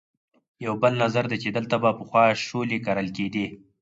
[0.65, 3.45] یو بل نظر دی چې دلته به پخوا شولې کرلې کېدې.